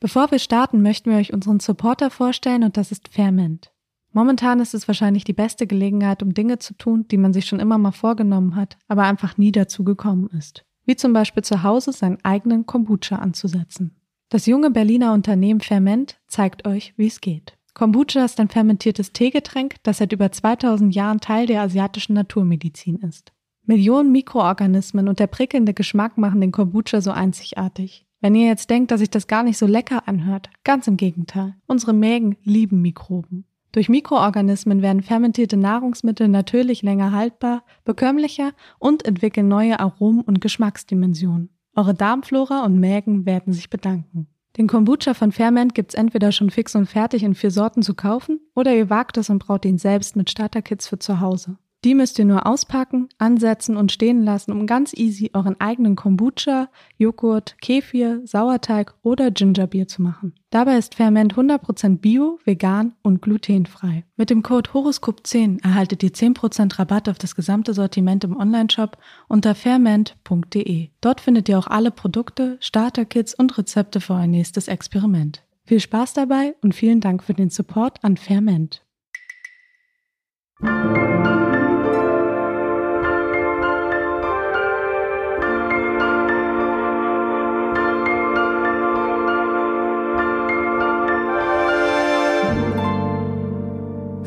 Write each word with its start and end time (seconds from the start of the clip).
Bevor 0.00 0.30
wir 0.30 0.38
starten, 0.38 0.80
möchten 0.80 1.10
wir 1.10 1.18
euch 1.18 1.34
unseren 1.34 1.60
Supporter 1.60 2.10
vorstellen 2.10 2.64
und 2.64 2.78
das 2.78 2.90
ist 2.90 3.08
Fairment. 3.08 3.70
Momentan 4.12 4.58
ist 4.58 4.72
es 4.72 4.88
wahrscheinlich 4.88 5.24
die 5.24 5.34
beste 5.34 5.66
Gelegenheit, 5.66 6.22
um 6.22 6.32
Dinge 6.32 6.58
zu 6.58 6.74
tun, 6.74 7.06
die 7.08 7.18
man 7.18 7.34
sich 7.34 7.44
schon 7.44 7.60
immer 7.60 7.76
mal 7.76 7.92
vorgenommen 7.92 8.56
hat, 8.56 8.78
aber 8.88 9.02
einfach 9.02 9.36
nie 9.36 9.52
dazu 9.52 9.84
gekommen 9.84 10.28
ist. 10.36 10.64
Wie 10.86 10.96
zum 10.96 11.12
Beispiel 11.12 11.44
zu 11.44 11.62
Hause 11.62 11.92
seinen 11.92 12.18
eigenen 12.24 12.64
Kombucha 12.64 13.16
anzusetzen. 13.16 13.94
Das 14.30 14.46
junge 14.46 14.70
Berliner 14.70 15.12
Unternehmen 15.12 15.60
Ferment 15.60 16.18
zeigt 16.26 16.66
euch, 16.66 16.94
wie 16.96 17.06
es 17.06 17.20
geht. 17.20 17.58
Kombucha 17.74 18.24
ist 18.24 18.40
ein 18.40 18.48
fermentiertes 18.48 19.12
Teegetränk, 19.12 19.76
das 19.82 19.98
seit 19.98 20.12
über 20.12 20.32
2000 20.32 20.94
Jahren 20.94 21.20
Teil 21.20 21.46
der 21.46 21.60
asiatischen 21.60 22.14
Naturmedizin 22.14 22.96
ist. 22.96 23.32
Millionen 23.64 24.10
Mikroorganismen 24.10 25.08
und 25.08 25.20
der 25.20 25.26
prickelnde 25.28 25.74
Geschmack 25.74 26.16
machen 26.16 26.40
den 26.40 26.52
Kombucha 26.52 27.00
so 27.00 27.10
einzigartig. 27.10 28.06
Wenn 28.20 28.34
ihr 28.34 28.46
jetzt 28.46 28.68
denkt, 28.68 28.90
dass 28.90 29.00
sich 29.00 29.10
das 29.10 29.26
gar 29.26 29.42
nicht 29.42 29.56
so 29.56 29.66
lecker 29.66 30.06
anhört, 30.06 30.50
ganz 30.62 30.86
im 30.86 30.96
Gegenteil. 30.96 31.54
Unsere 31.66 31.94
Mägen 31.94 32.36
lieben 32.44 32.82
Mikroben. 32.82 33.44
Durch 33.72 33.88
Mikroorganismen 33.88 34.82
werden 34.82 35.02
fermentierte 35.02 35.56
Nahrungsmittel 35.56 36.28
natürlich 36.28 36.82
länger 36.82 37.12
haltbar, 37.12 37.62
bekömmlicher 37.84 38.52
und 38.78 39.06
entwickeln 39.06 39.48
neue 39.48 39.78
Aromen 39.78 40.22
und 40.22 40.40
Geschmacksdimensionen. 40.40 41.50
Eure 41.76 41.94
Darmflora 41.94 42.64
und 42.64 42.80
Mägen 42.80 43.26
werden 43.26 43.52
sich 43.52 43.70
bedanken. 43.70 44.26
Den 44.56 44.66
Kombucha 44.66 45.14
von 45.14 45.30
Ferment 45.30 45.74
gibt's 45.74 45.94
entweder 45.94 46.32
schon 46.32 46.50
fix 46.50 46.74
und 46.74 46.86
fertig 46.86 47.22
in 47.22 47.36
vier 47.36 47.52
Sorten 47.52 47.82
zu 47.82 47.94
kaufen 47.94 48.40
oder 48.56 48.74
ihr 48.74 48.90
wagt 48.90 49.16
es 49.16 49.30
und 49.30 49.38
braut 49.38 49.64
ihn 49.64 49.78
selbst 49.78 50.16
mit 50.16 50.28
Starterkits 50.28 50.88
für 50.88 50.98
zu 50.98 51.20
Hause. 51.20 51.56
Die 51.82 51.94
müsst 51.94 52.18
ihr 52.18 52.26
nur 52.26 52.46
auspacken, 52.46 53.08
ansetzen 53.16 53.78
und 53.78 53.90
stehen 53.90 54.22
lassen, 54.22 54.52
um 54.52 54.66
ganz 54.66 54.92
easy 54.92 55.30
euren 55.32 55.58
eigenen 55.60 55.96
Kombucha, 55.96 56.68
Joghurt, 56.98 57.56
Kefir, 57.62 58.20
Sauerteig 58.24 58.94
oder 59.02 59.30
Gingerbier 59.30 59.88
zu 59.88 60.02
machen. 60.02 60.34
Dabei 60.50 60.76
ist 60.76 60.94
Ferment 60.94 61.34
100% 61.34 61.98
bio, 61.98 62.38
vegan 62.44 62.92
und 63.02 63.22
glutenfrei. 63.22 64.04
Mit 64.16 64.28
dem 64.28 64.42
Code 64.42 64.70
Horoskop10 64.70 65.62
erhaltet 65.62 66.02
ihr 66.02 66.12
10% 66.12 66.78
Rabatt 66.78 67.08
auf 67.08 67.16
das 67.16 67.34
gesamte 67.34 67.72
Sortiment 67.72 68.24
im 68.24 68.36
Onlineshop 68.36 68.98
unter 69.28 69.54
ferment.de. 69.54 70.88
Dort 71.00 71.20
findet 71.22 71.48
ihr 71.48 71.58
auch 71.58 71.66
alle 71.66 71.90
Produkte, 71.90 72.58
Starterkits 72.60 73.32
und 73.32 73.56
Rezepte 73.56 74.02
für 74.02 74.14
euer 74.14 74.26
nächstes 74.26 74.68
Experiment. 74.68 75.44
Viel 75.64 75.80
Spaß 75.80 76.12
dabei 76.12 76.56
und 76.60 76.74
vielen 76.74 77.00
Dank 77.00 77.22
für 77.22 77.32
den 77.32 77.48
Support 77.48 78.04
an 78.04 78.18
Ferment. 78.18 78.84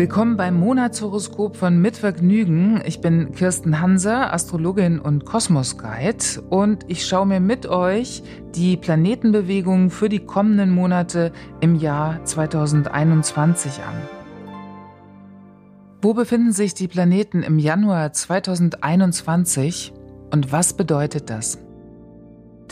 Willkommen 0.04 0.36
beim 0.36 0.60
Monatshoroskop 0.60 1.56
von 1.56 1.82
Mitvergnügen. 1.82 2.84
Ich 2.86 3.00
bin 3.00 3.32
Kirsten 3.32 3.80
Hanser, 3.80 4.34
Astrologin 4.34 5.00
und 5.00 5.24
Kosmos-Guide 5.24 6.42
und 6.50 6.84
ich 6.90 7.08
schaue 7.08 7.26
mir 7.26 7.40
mit 7.40 7.68
euch 7.68 8.22
die 8.54 8.76
Planetenbewegungen 8.76 9.90
für 9.90 10.10
die 10.10 10.20
kommenden 10.20 10.72
Monate 10.72 11.32
im 11.62 11.76
Jahr 11.76 12.22
2021 12.26 13.80
an. 13.80 13.96
Wo 16.02 16.14
befinden 16.14 16.52
sich 16.52 16.74
die 16.74 16.90
Planeten 16.90 17.42
im 17.42 17.58
Januar 17.58 18.12
2021 18.12 19.94
und 20.32 20.52
was 20.52 20.74
bedeutet 20.74 21.30
das? 21.30 21.60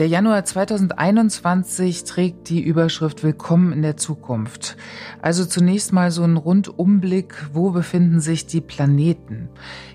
Der 0.01 0.07
Januar 0.07 0.43
2021 0.43 2.05
trägt 2.05 2.49
die 2.49 2.59
Überschrift 2.59 3.21
Willkommen 3.21 3.71
in 3.71 3.83
der 3.83 3.97
Zukunft. 3.97 4.75
Also 5.21 5.45
zunächst 5.45 5.93
mal 5.93 6.09
so 6.09 6.23
ein 6.23 6.37
Rundumblick, 6.37 7.35
wo 7.53 7.69
befinden 7.69 8.19
sich 8.19 8.47
die 8.47 8.61
Planeten. 8.61 9.49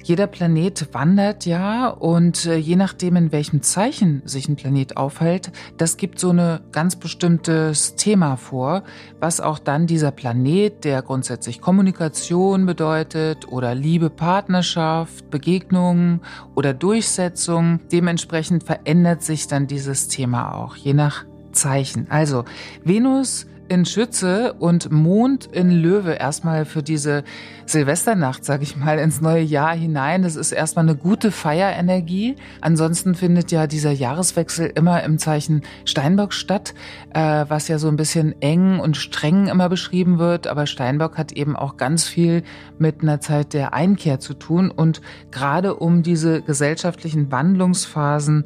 Jeder 0.05 0.29
Planet 0.29 0.95
wandert 0.95 1.47
ja 1.47 1.89
und 1.89 2.47
äh, 2.47 2.55
je 2.55 2.77
nachdem, 2.77 3.17
in 3.17 3.33
welchem 3.33 3.63
Zeichen 3.63 4.23
sich 4.25 4.49
ein 4.49 4.55
Planet 4.55 4.97
aufhält, 4.97 5.51
das 5.79 5.97
gibt 5.97 6.21
so 6.21 6.31
ein 6.31 6.61
ganz 6.71 6.95
bestimmtes 6.95 7.97
Thema 7.97 8.37
vor, 8.37 8.85
was 9.19 9.41
auch 9.41 9.59
dann 9.59 9.89
dieser 9.89 10.13
Planet, 10.13 10.85
der 10.85 11.03
grundsätzlich 11.03 11.61
Kommunikation 11.61 12.67
bedeutet 12.67 13.49
oder 13.49 13.75
Liebe, 13.75 14.09
Partnerschaft, 14.09 15.29
Begegnungen 15.29 16.21
oder 16.55 16.73
Durchsetzung, 16.73 17.81
dementsprechend 17.91 18.63
verändert 18.63 19.25
sich 19.25 19.49
dann 19.49 19.67
diese 19.67 19.96
dieses 19.97 20.09
Thema 20.09 20.55
auch, 20.55 20.77
je 20.77 20.93
nach 20.93 21.25
Zeichen. 21.53 22.07
Also 22.11 22.45
Venus 22.85 23.47
in 23.69 23.85
Schütze 23.85 24.55
und 24.55 24.91
Mond 24.91 25.47
in 25.47 25.71
Löwe 25.71 26.13
erstmal 26.13 26.65
für 26.65 26.83
diese 26.83 27.25
Silvesternacht, 27.67 28.45
sag 28.45 28.63
ich 28.63 28.77
mal, 28.77 28.99
ins 28.99 29.21
neue 29.21 29.43
Jahr 29.43 29.75
hinein. 29.75 30.23
Das 30.23 30.37
ist 30.37 30.53
erstmal 30.53 30.85
eine 30.85 30.97
gute 30.97 31.31
Feierenergie. 31.31 32.37
Ansonsten 32.61 33.15
findet 33.15 33.51
ja 33.51 33.67
dieser 33.67 33.91
Jahreswechsel 33.91 34.71
immer 34.75 35.03
im 35.03 35.19
Zeichen 35.19 35.63
Steinbock 35.85 36.33
statt, 36.33 36.75
äh, 37.13 37.45
was 37.49 37.69
ja 37.69 37.79
so 37.79 37.89
ein 37.89 37.97
bisschen 37.97 38.41
eng 38.41 38.79
und 38.79 38.97
streng 38.97 39.49
immer 39.49 39.69
beschrieben 39.69 40.19
wird. 40.19 40.47
Aber 40.47 40.67
Steinbock 40.67 41.19
hat 41.19 41.33
eben 41.33 41.57
auch 41.57 41.77
ganz 41.77 42.05
viel 42.05 42.43
mit 42.79 43.03
einer 43.03 43.21
Zeit 43.21 43.53
der 43.53 43.75
Einkehr 43.75 44.21
zu 44.21 44.35
tun 44.35 44.71
und 44.71 45.01
gerade 45.31 45.75
um 45.77 46.03
diese 46.03 46.43
gesellschaftlichen 46.43 47.33
Wandlungsphasen 47.33 48.45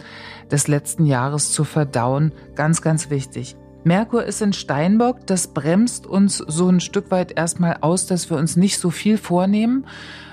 des 0.50 0.68
letzten 0.68 1.04
Jahres 1.06 1.52
zu 1.52 1.64
verdauen, 1.64 2.32
ganz, 2.54 2.82
ganz 2.82 3.10
wichtig. 3.10 3.56
Merkur 3.82 4.24
ist 4.24 4.42
in 4.42 4.52
Steinbock, 4.52 5.26
das 5.26 5.48
bremst 5.48 6.06
uns 6.06 6.36
so 6.36 6.68
ein 6.68 6.80
Stück 6.80 7.10
weit 7.10 7.32
erstmal 7.36 7.78
aus, 7.80 8.06
dass 8.06 8.28
wir 8.28 8.36
uns 8.36 8.56
nicht 8.56 8.78
so 8.78 8.90
viel 8.90 9.16
vornehmen. 9.16 9.86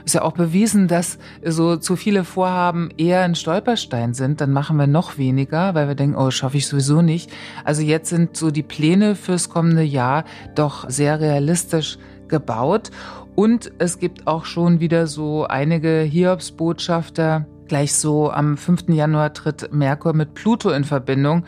Ist 0.04 0.16
ja 0.16 0.22
auch 0.22 0.34
bewiesen, 0.34 0.88
dass 0.88 1.18
so 1.44 1.78
zu 1.78 1.96
viele 1.96 2.26
Vorhaben 2.26 2.90
eher 2.98 3.22
ein 3.22 3.36
Stolperstein 3.36 4.14
sind. 4.14 4.42
Dann 4.42 4.52
machen 4.52 4.78
wir 4.78 4.88
noch 4.88 5.18
weniger, 5.18 5.76
weil 5.76 5.88
wir 5.88 5.96
denken, 5.96 6.18
oh, 6.18 6.30
schaffe 6.30 6.58
ich 6.58 6.68
sowieso 6.68 7.02
nicht. 7.02 7.32
Also 7.64 7.82
jetzt 7.82 8.10
sind 8.10 8.36
so 8.36 8.52
die 8.52 8.64
Pläne 8.64 9.16
fürs 9.16 9.50
kommende 9.50 9.84
Jahr 9.84 10.26
doch 10.56 10.90
sehr 10.90 11.20
realistisch 11.20 11.98
gebaut. 12.28 12.92
Und 13.36 13.72
es 13.78 14.00
gibt 14.00 14.28
auch 14.28 14.46
schon 14.46 14.80
wieder 14.80 15.08
so 15.08 15.46
einige 15.46 16.02
Hiobsbotschafter, 16.02 17.46
Gleich 17.68 17.94
so 17.94 18.32
am 18.32 18.58
5. 18.58 18.90
Januar 18.90 19.34
tritt 19.34 19.74
Merkur 19.74 20.14
mit 20.14 20.34
Pluto 20.34 20.70
in 20.72 20.84
Verbindung. 20.84 21.44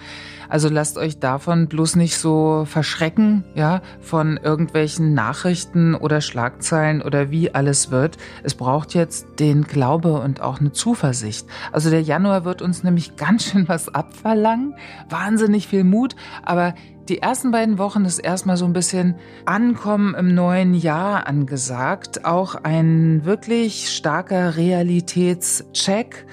Also 0.50 0.68
lasst 0.68 0.98
euch 0.98 1.20
davon 1.20 1.68
bloß 1.68 1.96
nicht 1.96 2.18
so 2.18 2.66
verschrecken, 2.66 3.44
ja, 3.54 3.82
von 4.02 4.38
irgendwelchen 4.38 5.14
Nachrichten 5.14 5.94
oder 5.94 6.22
Schlagzeilen 6.22 7.04
oder 7.04 7.30
wie 7.30 7.54
alles 7.54 7.92
wird. 7.92 8.18
Es 8.44 8.56
braucht 8.56 8.96
jetzt 8.96 9.28
den 9.40 9.64
Glaube 9.64 10.20
und 10.20 10.42
auch 10.42 10.60
eine 10.60 10.72
Zuversicht. 10.72 11.48
Also 11.72 11.92
der 11.92 12.02
Januar 12.02 12.46
wird 12.46 12.62
uns 12.64 12.84
nämlich 12.84 13.16
ganz 13.18 13.46
schön 13.46 13.68
was 13.68 13.94
abverlangen. 13.94 14.74
Wahnsinnig 15.08 15.68
viel 15.68 15.84
Mut, 15.84 16.16
aber 16.44 16.74
die 17.10 17.18
ersten 17.18 17.50
beiden 17.50 17.80
Wochen 17.80 18.06
ist 18.06 18.20
erstmal 18.20 18.56
so 18.56 18.66
ein 18.66 18.74
bisschen 18.74 19.16
Ankommen 19.46 20.14
im 20.14 20.36
neuen 20.36 20.76
Jahr 20.76 21.28
angesagt. 21.28 22.24
Auch 22.24 22.56
ein 22.56 23.26
wirklich 23.26 23.90
starker 23.90 24.56
Realitätscheck. 24.56 26.28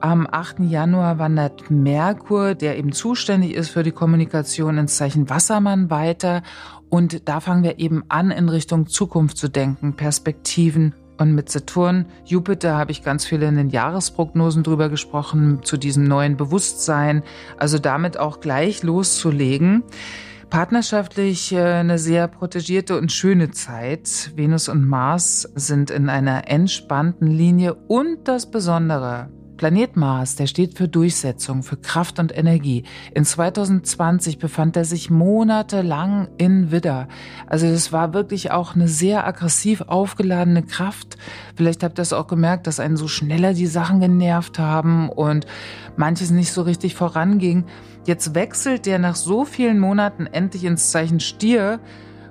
Am 0.00 0.28
8. 0.30 0.60
Januar 0.60 1.18
wandert 1.18 1.70
Merkur, 1.70 2.54
der 2.54 2.78
eben 2.78 2.92
zuständig 2.92 3.54
ist 3.54 3.70
für 3.70 3.82
die 3.82 3.90
Kommunikation 3.90 4.78
ins 4.78 4.96
Zeichen 4.96 5.30
Wassermann 5.30 5.90
weiter. 5.90 6.42
Und 6.90 7.28
da 7.28 7.40
fangen 7.40 7.64
wir 7.64 7.78
eben 7.78 8.04
an, 8.08 8.30
in 8.30 8.48
Richtung 8.48 8.86
Zukunft 8.86 9.38
zu 9.38 9.48
denken, 9.48 9.96
Perspektiven 9.96 10.94
und 11.18 11.34
mit 11.34 11.50
Saturn, 11.50 12.06
Jupiter 12.24 12.76
habe 12.76 12.92
ich 12.92 13.02
ganz 13.02 13.24
viele 13.26 13.46
in 13.48 13.56
den 13.56 13.70
Jahresprognosen 13.70 14.62
drüber 14.62 14.88
gesprochen, 14.88 15.60
zu 15.62 15.76
diesem 15.76 16.04
neuen 16.04 16.36
Bewusstsein. 16.36 17.22
Also 17.56 17.78
damit 17.78 18.18
auch 18.18 18.40
gleich 18.40 18.82
loszulegen. 18.82 19.82
Partnerschaftlich 20.50 21.52
äh, 21.52 21.60
eine 21.60 21.98
sehr 21.98 22.26
protegierte 22.26 22.96
und 22.96 23.12
schöne 23.12 23.50
Zeit. 23.50 24.32
Venus 24.34 24.68
und 24.68 24.86
Mars 24.86 25.42
sind 25.54 25.90
in 25.90 26.08
einer 26.08 26.48
entspannten 26.48 27.26
Linie 27.26 27.74
und 27.74 28.28
das 28.28 28.50
Besondere, 28.50 29.28
Planet 29.58 29.96
Mars, 29.96 30.36
der 30.36 30.46
steht 30.46 30.78
für 30.78 30.88
Durchsetzung, 30.88 31.62
für 31.62 31.76
Kraft 31.76 32.18
und 32.20 32.36
Energie. 32.36 32.84
In 33.12 33.24
2020 33.24 34.38
befand 34.38 34.76
er 34.76 34.84
sich 34.84 35.10
monatelang 35.10 36.28
in 36.38 36.70
Widder. 36.70 37.08
Also 37.46 37.66
es 37.66 37.92
war 37.92 38.14
wirklich 38.14 38.52
auch 38.52 38.74
eine 38.74 38.88
sehr 38.88 39.26
aggressiv 39.26 39.82
aufgeladene 39.82 40.62
Kraft. 40.62 41.18
Vielleicht 41.56 41.82
habt 41.82 41.98
ihr 41.98 42.02
es 42.02 42.12
auch 42.12 42.28
gemerkt, 42.28 42.66
dass 42.66 42.80
einen 42.80 42.96
so 42.96 43.08
schneller 43.08 43.52
die 43.52 43.66
Sachen 43.66 44.00
genervt 44.00 44.58
haben 44.58 45.10
und 45.10 45.44
manches 45.96 46.30
nicht 46.30 46.52
so 46.52 46.62
richtig 46.62 46.94
voranging. 46.94 47.64
Jetzt 48.06 48.34
wechselt 48.34 48.86
der 48.86 48.98
nach 48.98 49.16
so 49.16 49.44
vielen 49.44 49.80
Monaten 49.80 50.26
endlich 50.26 50.64
ins 50.64 50.92
Zeichen 50.92 51.20
Stier 51.20 51.80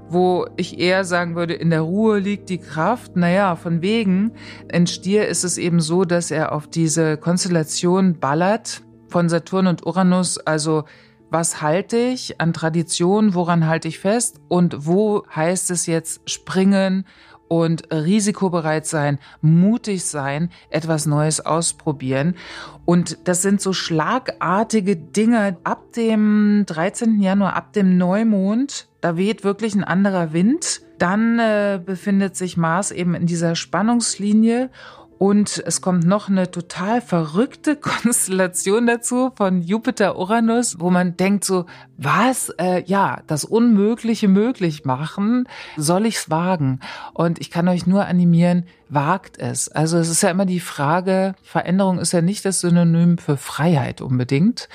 wo 0.09 0.47
ich 0.55 0.79
eher 0.79 1.03
sagen 1.03 1.35
würde, 1.35 1.53
in 1.53 1.69
der 1.69 1.81
Ruhe 1.81 2.19
liegt 2.19 2.49
die 2.49 2.57
Kraft. 2.57 3.15
Naja, 3.15 3.55
von 3.55 3.81
wegen. 3.81 4.31
In 4.71 4.87
Stier 4.87 5.27
ist 5.27 5.43
es 5.43 5.57
eben 5.57 5.79
so, 5.79 6.05
dass 6.05 6.31
er 6.31 6.51
auf 6.51 6.67
diese 6.67 7.17
Konstellation 7.17 8.19
ballert 8.19 8.81
von 9.09 9.29
Saturn 9.29 9.67
und 9.67 9.85
Uranus, 9.85 10.37
also 10.37 10.83
was 11.29 11.61
halte 11.61 11.97
ich 11.97 12.39
an 12.39 12.53
Tradition, 12.53 13.33
woran 13.33 13.67
halte 13.67 13.87
ich 13.87 13.99
fest 13.99 14.39
und 14.47 14.85
wo 14.85 15.25
heißt 15.33 15.71
es 15.71 15.85
jetzt 15.85 16.29
springen 16.29 17.05
und 17.49 17.91
risikobereit 17.91 18.85
sein, 18.85 19.19
mutig 19.41 20.05
sein, 20.05 20.49
etwas 20.69 21.05
Neues 21.05 21.45
ausprobieren. 21.45 22.35
Und 22.85 23.19
das 23.25 23.41
sind 23.41 23.61
so 23.61 23.73
schlagartige 23.73 24.95
Dinge 24.95 25.57
ab 25.63 25.93
dem 25.93 26.63
13. 26.65 27.21
Januar, 27.21 27.55
ab 27.55 27.73
dem 27.73 27.97
Neumond. 27.97 28.87
Da 29.07 29.15
weht 29.15 29.45
wirklich 29.45 29.73
ein 29.73 29.85
anderer 29.85 30.33
Wind. 30.33 30.81
Dann 30.97 31.39
äh, 31.39 31.79
befindet 31.81 32.35
sich 32.35 32.57
Mars 32.57 32.91
eben 32.91 33.15
in 33.15 33.25
dieser 33.25 33.55
Spannungslinie 33.55 34.69
und 35.17 35.63
es 35.65 35.79
kommt 35.79 36.03
noch 36.03 36.27
eine 36.27 36.51
total 36.51 36.99
verrückte 36.99 37.75
Konstellation 38.03 38.85
dazu 38.85 39.31
von 39.37 39.61
Jupiter-Uranus, 39.61 40.81
wo 40.81 40.89
man 40.89 41.15
denkt 41.15 41.45
so, 41.45 41.67
was? 41.97 42.49
Äh, 42.57 42.83
ja, 42.85 43.21
das 43.27 43.43
Unmögliche 43.43 44.27
möglich 44.27 44.85
machen, 44.85 45.47
soll 45.75 46.05
ich's 46.05 46.29
wagen? 46.29 46.79
Und 47.13 47.39
ich 47.39 47.51
kann 47.51 47.67
euch 47.67 47.87
nur 47.87 48.05
animieren, 48.05 48.65
wagt 48.89 49.37
es. 49.37 49.67
Also 49.69 49.97
es 49.97 50.09
ist 50.09 50.23
ja 50.23 50.29
immer 50.29 50.45
die 50.45 50.59
Frage, 50.59 51.35
Veränderung 51.43 51.99
ist 51.99 52.13
ja 52.13 52.21
nicht 52.21 52.45
das 52.45 52.61
Synonym 52.61 53.17
für 53.17 53.37
Freiheit 53.37 54.01
unbedingt, 54.01 54.69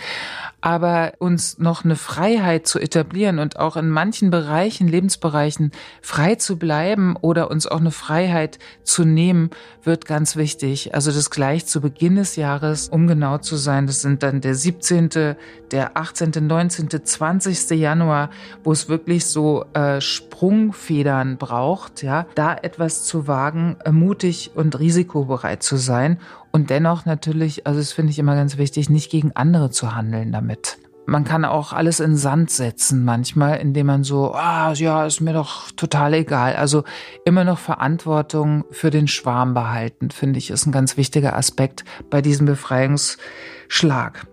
aber 0.61 1.15
uns 1.19 1.59
noch 1.59 1.85
eine 1.85 1.97
Freiheit 1.97 2.67
zu 2.67 2.79
etablieren 2.79 3.39
und 3.39 3.59
auch 3.59 3.77
in 3.77 3.89
manchen 3.89 4.31
Bereichen, 4.31 4.87
Lebensbereichen 4.87 5.73
frei 6.03 6.35
zu 6.35 6.59
bleiben 6.59 7.17
oder 7.21 7.51
uns 7.51 7.67
auch 7.67 7.81
eine 7.81 7.91
Freiheit 7.91 8.59
zu 8.83 9.05
nehmen, 9.05 9.51
wird 9.83 10.05
ganz 10.07 10.37
wichtig. 10.37 10.95
Also 10.95 11.11
das 11.11 11.31
gleich 11.31 11.67
zu 11.67 11.81
Beginn 11.81 12.17
des 12.17 12.37
Jahres, 12.37 12.89
um 12.89 13.07
genau 13.07 13.39
zu 13.39 13.57
sein, 13.57 13.87
das 13.87 14.03
sind 14.03 14.23
dann 14.23 14.41
der 14.41 14.55
17., 14.55 15.37
der 15.71 15.97
18., 15.97 16.33
19., 16.47 16.89
20. 17.13 17.71
Januar, 17.79 18.31
wo 18.65 18.73
es 18.73 18.89
wirklich 18.89 19.27
so 19.27 19.65
äh, 19.75 20.01
Sprungfedern 20.01 21.39
braucht, 21.39 22.03
ja, 22.03 22.27
da 22.35 22.55
etwas 22.55 23.05
zu 23.05 23.27
wagen, 23.27 23.77
äh, 23.85 23.93
mutig 23.93 24.51
und 24.55 24.79
risikobereit 24.79 25.63
zu 25.63 25.77
sein 25.77 26.19
und 26.51 26.71
dennoch 26.71 27.07
natürlich, 27.07 27.67
also 27.67 27.81
das 27.81 27.93
finde 27.93 28.11
ich 28.13 28.19
immer 28.19 28.35
ganz 28.35 28.59
wichtig, 28.59 28.91
nicht 28.91 29.11
gegen 29.11 29.33
andere 29.33 29.71
zu 29.71 29.95
handeln 29.95 30.33
damit. 30.33 30.79
Man 31.05 31.25
kann 31.25 31.45
auch 31.45 31.73
alles 31.73 31.99
in 31.99 32.17
Sand 32.17 32.51
setzen 32.51 33.05
manchmal, 33.05 33.59
indem 33.59 33.87
man 33.87 34.05
so, 34.05 34.35
ah, 34.35 34.73
ja, 34.73 35.05
ist 35.05 35.21
mir 35.21 35.33
doch 35.33 35.73
total 35.73 36.15
egal. 36.15 36.55
Also 36.55 36.85
immer 37.25 37.43
noch 37.43 37.59
Verantwortung 37.59 38.65
für 38.71 38.91
den 38.91 39.09
Schwarm 39.09 39.53
behalten, 39.53 40.11
finde 40.11 40.39
ich, 40.39 40.51
ist 40.51 40.67
ein 40.67 40.73
ganz 40.73 40.97
wichtiger 40.97 41.37
Aspekt 41.37 41.85
bei 42.09 42.23
diesem 42.23 42.47
Befreiungsschlag. 42.47 44.27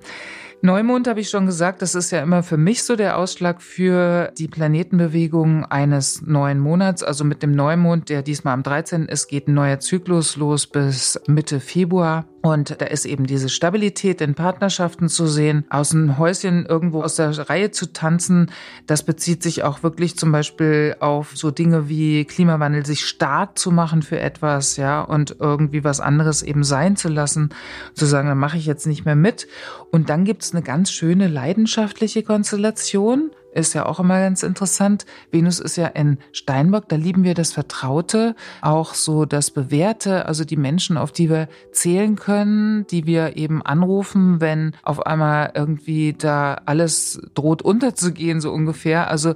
Neumond 0.62 1.08
habe 1.08 1.22
ich 1.22 1.30
schon 1.30 1.46
gesagt, 1.46 1.82
das 1.82 1.96
ist 1.96 2.12
ja 2.12 2.22
immer 2.22 2.44
für 2.44 2.58
mich 2.58 2.84
so 2.84 2.98
der 2.98 3.18
Ausschlag 3.18 3.62
für 3.62 4.34
die 4.38 4.50
Planetenbewegung 4.50 5.64
eines 5.66 6.22
neuen 6.22 6.60
Monats. 6.60 7.02
Also 7.02 7.24
mit 7.24 7.42
dem 7.44 7.54
Neumond, 7.54 8.10
der 8.10 8.24
diesmal 8.24 8.56
am 8.56 8.64
13. 8.64 9.06
ist, 9.06 9.28
geht 9.28 9.48
ein 9.48 9.54
neuer 9.54 9.80
Zyklus 9.80 10.36
los 10.36 10.68
bis 10.68 11.20
Mitte 11.28 11.62
Februar. 11.62 12.26
Und 12.42 12.80
da 12.80 12.86
ist 12.86 13.06
eben 13.06 13.26
diese 13.26 13.50
Stabilität 13.50 14.22
in 14.22 14.34
Partnerschaften 14.34 15.10
zu 15.10 15.28
sehen, 15.28 15.66
aus 15.70 15.90
dem 15.90 16.18
Häuschen 16.18 16.66
irgendwo 16.66 17.04
aus 17.04 17.16
der 17.16 17.50
Reihe 17.50 17.72
zu 17.72 17.92
tanzen. 17.92 18.52
Das 18.88 19.04
bezieht 19.04 19.44
sich 19.44 19.64
auch 19.64 19.84
wirklich 19.84 20.18
zum 20.18 20.32
Beispiel 20.32 20.96
auf 21.00 21.36
so 21.36 21.52
Dinge 21.52 21.90
wie 21.90 22.24
Klimawandel, 22.24 22.86
sich 22.86 23.06
stark 23.06 23.60
zu 23.60 23.72
machen 23.72 24.04
für 24.04 24.20
etwas, 24.20 24.78
ja, 24.78 25.02
und 25.02 25.36
irgendwie 25.40 25.84
was 25.84 26.00
anderes 26.00 26.42
eben 26.42 26.64
sein 26.64 26.96
zu 26.96 27.10
lassen, 27.10 27.50
zu 27.94 28.06
sagen, 28.06 28.30
dann 28.30 28.38
mache 28.38 28.58
ich 28.58 28.66
jetzt 28.66 28.88
nicht 28.88 29.04
mehr 29.04 29.18
mit. 29.18 29.48
Und 29.92 30.10
dann 30.10 30.24
gibt's 30.24 30.54
eine 30.54 30.62
ganz 30.62 30.92
schöne 30.92 31.28
leidenschaftliche 31.28 32.24
Konstellation 32.24 33.32
ist 33.54 33.74
ja 33.74 33.86
auch 33.86 34.00
immer 34.00 34.20
ganz 34.20 34.44
interessant. 34.44 35.06
Venus 35.32 35.60
ist 35.60 35.76
ja 35.76 35.88
in 35.88 36.18
Steinbock, 36.32 36.90
da 36.90 36.96
lieben 36.96 37.24
wir 37.24 37.34
das 37.34 37.52
Vertraute, 37.52 38.36
auch 38.62 38.94
so 38.94 39.26
das 39.26 39.52
Bewährte, 39.52 40.26
also 40.26 40.46
die 40.46 40.58
Menschen, 40.58 40.98
auf 40.98 41.12
die 41.12 41.30
wir 41.30 41.48
zählen 41.72 42.16
können, 42.16 42.86
die 42.88 43.06
wir 43.06 43.38
eben 43.38 43.62
anrufen, 43.62 44.42
wenn 44.42 44.74
auf 44.84 45.06
einmal 45.06 45.52
irgendwie 45.56 46.14
da 46.14 46.62
alles 46.66 47.22
droht 47.34 47.62
unterzugehen, 47.62 48.42
so 48.42 48.52
ungefähr. 48.52 49.10
Also 49.10 49.36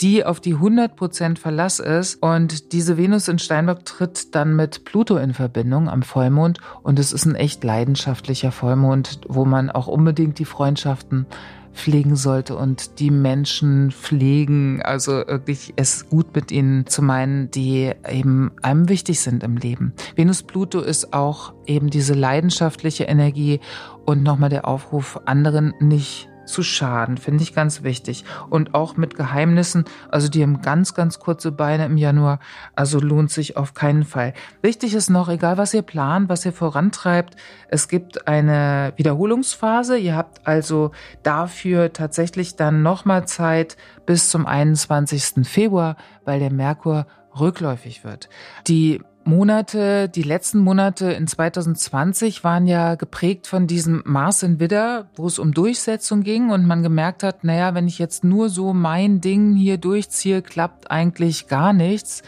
die 0.00 0.24
auf 0.24 0.40
die 0.40 0.56
100% 0.56 1.38
Verlass 1.38 1.78
ist. 1.78 2.22
Und 2.22 2.72
diese 2.72 2.96
Venus 2.96 3.28
in 3.28 3.38
Steinbock 3.38 3.84
tritt 3.84 4.34
dann 4.34 4.56
mit 4.56 4.84
Pluto 4.84 5.16
in 5.16 5.34
Verbindung 5.34 5.88
am 5.88 6.02
Vollmond. 6.02 6.58
Und 6.82 6.98
es 6.98 7.12
ist 7.12 7.24
ein 7.24 7.34
echt 7.34 7.62
leidenschaftlicher 7.64 8.52
Vollmond, 8.52 9.20
wo 9.28 9.44
man 9.44 9.70
auch 9.70 9.86
unbedingt 9.86 10.38
die 10.38 10.44
Freundschaften 10.44 11.26
pflegen 11.74 12.16
sollte 12.16 12.56
und 12.56 12.98
die 13.00 13.10
Menschen 13.10 13.90
pflegen, 13.90 14.80
also 14.82 15.12
wirklich 15.26 15.74
es 15.76 16.08
gut 16.08 16.34
mit 16.34 16.50
ihnen 16.50 16.86
zu 16.86 17.02
meinen, 17.02 17.50
die 17.50 17.92
eben 18.08 18.52
einem 18.62 18.88
wichtig 18.88 19.20
sind 19.20 19.42
im 19.42 19.56
Leben. 19.56 19.92
Venus 20.16 20.42
Pluto 20.42 20.80
ist 20.80 21.12
auch 21.12 21.52
eben 21.66 21.90
diese 21.90 22.14
leidenschaftliche 22.14 23.04
Energie 23.04 23.60
und 24.06 24.22
nochmal 24.22 24.50
der 24.50 24.66
Aufruf, 24.66 25.20
anderen 25.26 25.74
nicht 25.80 26.28
zu 26.46 26.62
schaden, 26.62 27.16
finde 27.18 27.42
ich 27.42 27.54
ganz 27.54 27.82
wichtig. 27.82 28.24
Und 28.50 28.74
auch 28.74 28.96
mit 28.96 29.16
Geheimnissen, 29.16 29.84
also 30.10 30.28
die 30.28 30.42
haben 30.42 30.62
ganz, 30.62 30.94
ganz 30.94 31.18
kurze 31.18 31.52
Beine 31.52 31.86
im 31.86 31.96
Januar, 31.96 32.38
also 32.74 33.00
lohnt 33.00 33.30
sich 33.30 33.56
auf 33.56 33.74
keinen 33.74 34.04
Fall. 34.04 34.34
Wichtig 34.62 34.94
ist 34.94 35.10
noch, 35.10 35.28
egal 35.28 35.58
was 35.58 35.74
ihr 35.74 35.82
plant, 35.82 36.28
was 36.28 36.44
ihr 36.44 36.52
vorantreibt, 36.52 37.36
es 37.68 37.88
gibt 37.88 38.28
eine 38.28 38.92
Wiederholungsphase. 38.96 39.98
Ihr 39.98 40.16
habt 40.16 40.46
also 40.46 40.92
dafür 41.22 41.92
tatsächlich 41.92 42.56
dann 42.56 42.82
nochmal 42.82 43.26
Zeit 43.26 43.76
bis 44.06 44.30
zum 44.30 44.46
21. 44.46 45.46
Februar, 45.46 45.96
weil 46.24 46.40
der 46.40 46.52
Merkur 46.52 47.06
rückläufig 47.38 48.04
wird. 48.04 48.28
Die 48.68 49.02
Monate, 49.26 50.08
die 50.08 50.22
letzten 50.22 50.58
Monate 50.58 51.12
in 51.12 51.26
2020 51.26 52.44
waren 52.44 52.66
ja 52.66 52.94
geprägt 52.94 53.46
von 53.46 53.66
diesem 53.66 54.02
Mars 54.04 54.42
in 54.42 54.60
Widder, 54.60 55.06
wo 55.14 55.26
es 55.26 55.38
um 55.38 55.52
Durchsetzung 55.52 56.22
ging 56.22 56.50
und 56.50 56.66
man 56.66 56.82
gemerkt 56.82 57.22
hat, 57.22 57.42
naja, 57.42 57.74
wenn 57.74 57.88
ich 57.88 57.98
jetzt 57.98 58.22
nur 58.22 58.50
so 58.50 58.74
mein 58.74 59.20
Ding 59.20 59.54
hier 59.54 59.78
durchziehe, 59.78 60.42
klappt 60.42 60.90
eigentlich 60.90 61.48
gar 61.48 61.72
nichts, 61.72 62.22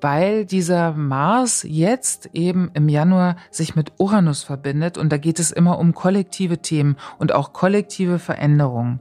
weil 0.00 0.46
dieser 0.46 0.92
Mars 0.92 1.66
jetzt 1.68 2.30
eben 2.32 2.70
im 2.72 2.88
Januar 2.88 3.36
sich 3.50 3.76
mit 3.76 3.92
Uranus 3.98 4.42
verbindet 4.42 4.96
und 4.96 5.10
da 5.10 5.18
geht 5.18 5.38
es 5.38 5.50
immer 5.50 5.78
um 5.78 5.94
kollektive 5.94 6.58
Themen 6.58 6.96
und 7.18 7.32
auch 7.32 7.52
kollektive 7.52 8.18
Veränderungen 8.18 9.00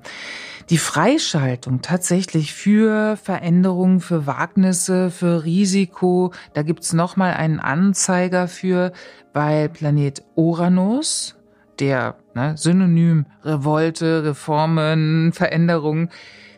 die 0.69 0.77
Freischaltung 0.77 1.81
tatsächlich 1.81 2.53
für 2.53 3.15
Veränderungen, 3.17 4.01
für 4.01 4.27
Wagnisse, 4.27 5.11
für 5.11 5.45
Risiko, 5.45 6.33
da 6.53 6.61
gibt's 6.61 6.91
nochmal 6.91 7.33
einen 7.33 7.59
Anzeiger 7.59 8.47
für, 8.47 8.91
weil 9.33 9.69
Planet 9.69 10.23
Uranus, 10.35 11.35
der 11.79 12.17
ne, 12.33 12.57
Synonym 12.57 13.25
Revolte, 13.43 14.25
Reformen, 14.25 15.31
Veränderungen, 15.31 16.09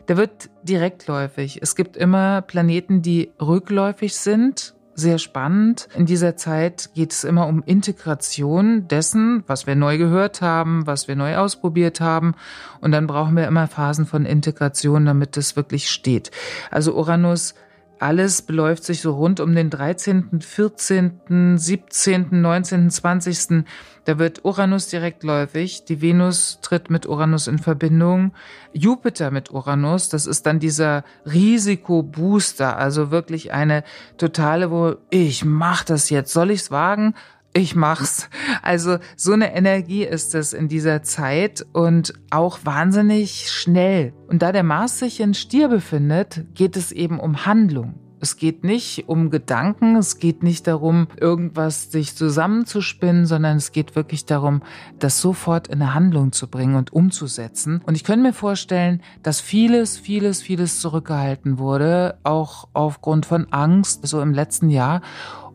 der 0.08 0.16
wird 0.16 0.50
direktläufig. 0.64 1.60
Es 1.62 1.76
gibt 1.76 1.96
immer 1.96 2.42
Planeten, 2.42 3.02
die 3.02 3.30
rückläufig 3.40 4.16
sind, 4.16 4.74
sehr 5.00 5.18
spannend. 5.18 5.88
In 5.96 6.06
dieser 6.06 6.36
Zeit 6.36 6.90
geht 6.94 7.12
es 7.12 7.24
immer 7.24 7.46
um 7.46 7.62
Integration 7.64 8.86
dessen, 8.86 9.42
was 9.46 9.66
wir 9.66 9.74
neu 9.74 9.98
gehört 9.98 10.40
haben, 10.40 10.86
was 10.86 11.08
wir 11.08 11.16
neu 11.16 11.36
ausprobiert 11.36 12.00
haben. 12.00 12.34
Und 12.80 12.92
dann 12.92 13.06
brauchen 13.06 13.36
wir 13.36 13.48
immer 13.48 13.66
Phasen 13.66 14.06
von 14.06 14.26
Integration, 14.26 15.06
damit 15.06 15.36
es 15.36 15.56
wirklich 15.56 15.90
steht. 15.90 16.30
Also 16.70 16.94
Uranus 16.94 17.54
alles 18.00 18.42
beläuft 18.42 18.82
sich 18.82 19.02
so 19.02 19.12
rund 19.12 19.40
um 19.40 19.54
den 19.54 19.68
13., 19.68 20.40
14., 20.40 21.58
17., 21.58 22.28
19., 22.40 22.90
20. 22.90 23.64
Da 24.06 24.18
wird 24.18 24.44
Uranus 24.44 24.88
direktläufig, 24.88 25.84
die 25.84 26.00
Venus 26.00 26.58
tritt 26.62 26.88
mit 26.88 27.06
Uranus 27.06 27.46
in 27.46 27.58
Verbindung, 27.58 28.32
Jupiter 28.72 29.30
mit 29.30 29.50
Uranus, 29.50 30.08
das 30.08 30.26
ist 30.26 30.46
dann 30.46 30.58
dieser 30.58 31.04
Risikobooster, 31.26 32.78
also 32.78 33.10
wirklich 33.10 33.52
eine 33.52 33.84
totale, 34.16 34.70
wo 34.70 34.96
ich 35.10 35.44
mach 35.44 35.84
das 35.84 36.08
jetzt, 36.08 36.32
soll 36.32 36.50
ich's 36.50 36.70
wagen? 36.70 37.14
Ich 37.52 37.74
mach's. 37.74 38.28
Also 38.62 38.98
so 39.16 39.32
eine 39.32 39.54
Energie 39.54 40.04
ist 40.04 40.34
es 40.34 40.52
in 40.52 40.68
dieser 40.68 41.02
Zeit 41.02 41.66
und 41.72 42.14
auch 42.30 42.60
wahnsinnig 42.64 43.50
schnell. 43.50 44.12
Und 44.28 44.42
da 44.42 44.52
der 44.52 44.62
Mars 44.62 44.98
sich 44.98 45.20
in 45.20 45.34
Stier 45.34 45.68
befindet, 45.68 46.46
geht 46.54 46.76
es 46.76 46.92
eben 46.92 47.18
um 47.18 47.46
Handlung. 47.46 47.94
Es 48.22 48.36
geht 48.36 48.64
nicht 48.64 49.08
um 49.08 49.30
Gedanken, 49.30 49.96
es 49.96 50.18
geht 50.18 50.42
nicht 50.42 50.66
darum, 50.66 51.08
irgendwas 51.18 51.90
sich 51.90 52.14
zusammenzuspinnen, 52.14 53.24
sondern 53.24 53.56
es 53.56 53.72
geht 53.72 53.96
wirklich 53.96 54.26
darum, 54.26 54.62
das 54.98 55.22
sofort 55.22 55.68
in 55.68 55.80
eine 55.80 55.94
Handlung 55.94 56.30
zu 56.30 56.46
bringen 56.46 56.74
und 56.74 56.92
umzusetzen. 56.92 57.80
Und 57.86 57.94
ich 57.94 58.04
könnte 58.04 58.26
mir 58.26 58.34
vorstellen, 58.34 59.00
dass 59.22 59.40
vieles, 59.40 59.96
vieles, 59.98 60.42
vieles 60.42 60.80
zurückgehalten 60.80 61.56
wurde, 61.56 62.18
auch 62.22 62.68
aufgrund 62.74 63.24
von 63.24 63.50
Angst, 63.52 64.06
so 64.06 64.20
im 64.20 64.34
letzten 64.34 64.68
Jahr. 64.68 65.00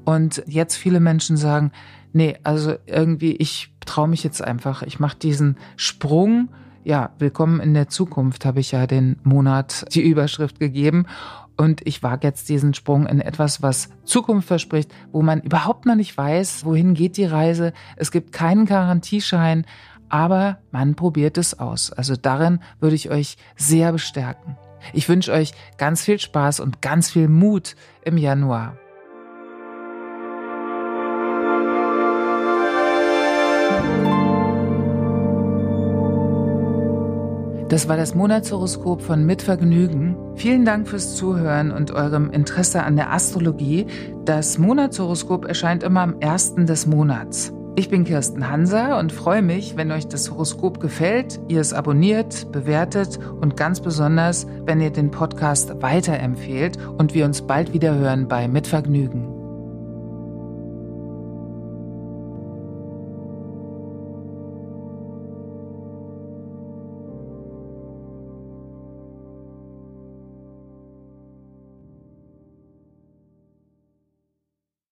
Und 0.05 0.43
jetzt 0.47 0.75
viele 0.75 0.99
Menschen 0.99 1.35
sagen, 1.35 1.71
nee, 2.13 2.37
also 2.43 2.75
irgendwie, 2.85 3.35
ich 3.35 3.73
traue 3.85 4.07
mich 4.07 4.23
jetzt 4.23 4.41
einfach, 4.41 4.83
ich 4.83 4.99
mache 4.99 5.17
diesen 5.17 5.57
Sprung 5.75 6.49
ja, 6.85 7.09
willkommen 7.17 7.59
in 7.61 7.73
der 7.73 7.89
Zukunft 7.89 8.45
habe 8.45 8.59
ich 8.59 8.71
ja 8.71 8.85
den 8.85 9.17
Monat 9.23 9.85
die 9.95 10.07
Überschrift 10.07 10.59
gegeben. 10.59 11.07
Und 11.57 11.81
ich 11.87 12.03
wage 12.03 12.27
jetzt 12.27 12.47
diesen 12.47 12.75
Sprung 12.75 13.07
in 13.07 13.21
etwas, 13.21 13.61
was 13.63 13.89
Zukunft 14.03 14.47
verspricht, 14.47 14.93
wo 15.11 15.23
man 15.23 15.41
überhaupt 15.41 15.87
noch 15.87 15.95
nicht 15.95 16.15
weiß, 16.15 16.63
wohin 16.63 16.93
geht 16.93 17.17
die 17.17 17.25
Reise. 17.25 17.73
Es 17.95 18.11
gibt 18.11 18.31
keinen 18.31 18.65
Garantieschein, 18.65 19.65
aber 20.09 20.59
man 20.71 20.93
probiert 20.95 21.39
es 21.39 21.57
aus. 21.57 21.91
Also 21.91 22.15
darin 22.15 22.59
würde 22.79 22.95
ich 22.95 23.09
euch 23.09 23.37
sehr 23.55 23.91
bestärken. 23.91 24.55
Ich 24.93 25.09
wünsche 25.09 25.31
euch 25.31 25.53
ganz 25.77 26.03
viel 26.03 26.19
Spaß 26.19 26.59
und 26.59 26.83
ganz 26.83 27.09
viel 27.09 27.27
Mut 27.27 27.75
im 28.03 28.17
Januar. 28.17 28.77
Das 37.69 37.87
war 37.87 37.97
das 37.97 38.13
Monatshoroskop 38.13 39.01
von 39.01 39.25
Mitvergnügen. 39.25 40.15
Vielen 40.35 40.65
Dank 40.65 40.87
fürs 40.87 41.15
Zuhören 41.15 41.71
und 41.71 41.89
eurem 41.89 42.29
Interesse 42.29 42.83
an 42.83 42.95
der 42.95 43.11
Astrologie. 43.11 43.87
Das 44.23 44.59
Monatshoroskop 44.59 45.45
erscheint 45.45 45.81
immer 45.81 46.01
am 46.01 46.19
ersten 46.19 46.67
des 46.67 46.85
Monats. 46.85 47.51
Ich 47.75 47.89
bin 47.89 48.05
Kirsten 48.05 48.49
Hanser 48.49 48.99
und 48.99 49.11
freue 49.11 49.41
mich, 49.41 49.75
wenn 49.75 49.91
euch 49.91 50.07
das 50.07 50.29
Horoskop 50.29 50.79
gefällt, 50.79 51.41
ihr 51.47 51.59
es 51.59 51.73
abonniert, 51.73 52.51
bewertet 52.51 53.19
und 53.41 53.57
ganz 53.57 53.81
besonders, 53.81 54.45
wenn 54.65 54.79
ihr 54.79 54.91
den 54.91 55.09
Podcast 55.09 55.81
weiterempfehlt 55.81 56.77
und 56.97 57.15
wir 57.15 57.25
uns 57.25 57.41
bald 57.41 57.73
wieder 57.73 57.95
hören 57.95 58.27
bei 58.27 58.47
Mitvergnügen. 58.47 59.34